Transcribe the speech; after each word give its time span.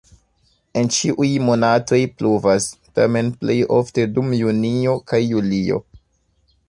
En 0.79 0.87
ĉiuj 0.95 1.27
monatoj 1.49 1.99
pluvas, 2.21 2.67
tamen 3.01 3.31
plej 3.43 3.59
ofte 3.81 4.07
dum 4.17 4.35
junio 4.39 4.97
kaj 5.13 5.21
julio. 5.27 5.79